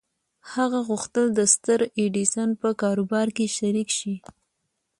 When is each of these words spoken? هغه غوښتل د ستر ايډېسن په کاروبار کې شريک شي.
هغه 0.53 0.79
غوښتل 0.87 1.25
د 1.33 1.39
ستر 1.53 1.79
ايډېسن 1.99 2.49
په 2.61 2.69
کاروبار 2.81 3.27
کې 3.35 3.45
شريک 3.57 3.89
شي. 3.99 4.15